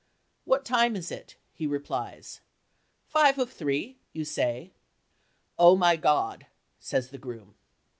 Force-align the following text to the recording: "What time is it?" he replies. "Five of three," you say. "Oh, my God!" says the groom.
"What 0.45 0.65
time 0.65 0.95
is 0.95 1.11
it?" 1.11 1.35
he 1.53 1.67
replies. 1.67 2.41
"Five 3.05 3.37
of 3.37 3.53
three," 3.53 3.99
you 4.13 4.25
say. 4.25 4.71
"Oh, 5.59 5.75
my 5.75 5.95
God!" 5.95 6.47
says 6.79 7.09
the 7.11 7.19
groom. 7.19 7.53